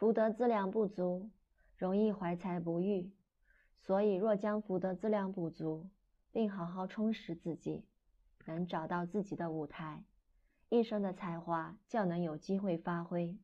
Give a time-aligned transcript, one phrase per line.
[0.00, 1.28] 福德资粮不足
[1.76, 3.10] 容易怀才不遇。
[3.76, 5.90] 所以若将福德资粮补足
[6.32, 7.84] 并好好充实自己
[8.46, 10.02] 能找到自己的舞台
[10.70, 13.36] 一生的才华较能有机会发挥。